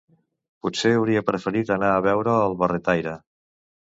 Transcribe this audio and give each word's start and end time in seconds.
Potser 0.65 0.93
hauria 1.01 1.23
preferit 1.29 1.73
anar 1.75 1.91
a 1.99 2.03
veure 2.09 2.35
el 2.49 2.57
barretaire! 2.63 3.15